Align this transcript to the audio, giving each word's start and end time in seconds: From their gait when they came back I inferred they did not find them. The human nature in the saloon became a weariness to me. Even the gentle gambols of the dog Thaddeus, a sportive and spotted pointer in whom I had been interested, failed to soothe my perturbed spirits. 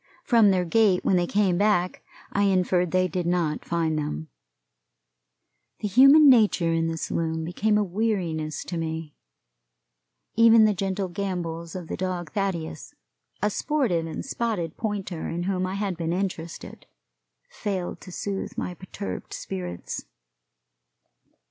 From 0.23 0.49
their 0.49 0.65
gait 0.65 1.05
when 1.05 1.15
they 1.15 1.27
came 1.27 1.59
back 1.59 2.01
I 2.31 2.45
inferred 2.45 2.89
they 2.89 3.07
did 3.07 3.27
not 3.27 3.63
find 3.63 3.99
them. 3.99 4.29
The 5.81 5.87
human 5.87 6.27
nature 6.27 6.73
in 6.73 6.87
the 6.87 6.97
saloon 6.97 7.43
became 7.45 7.77
a 7.77 7.83
weariness 7.83 8.63
to 8.63 8.77
me. 8.79 9.13
Even 10.35 10.65
the 10.65 10.73
gentle 10.73 11.07
gambols 11.07 11.75
of 11.75 11.87
the 11.87 11.95
dog 11.97 12.31
Thaddeus, 12.31 12.95
a 13.43 13.51
sportive 13.51 14.07
and 14.07 14.25
spotted 14.25 14.75
pointer 14.75 15.29
in 15.29 15.43
whom 15.43 15.67
I 15.67 15.75
had 15.75 15.97
been 15.97 16.13
interested, 16.13 16.87
failed 17.51 18.01
to 18.01 18.11
soothe 18.11 18.57
my 18.57 18.73
perturbed 18.73 19.33
spirits. 19.33 20.05